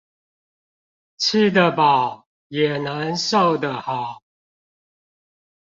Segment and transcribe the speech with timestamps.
[1.19, 4.23] 吃得飽，也能瘦得好！